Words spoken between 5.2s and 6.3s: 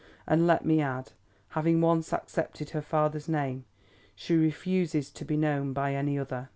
be known by any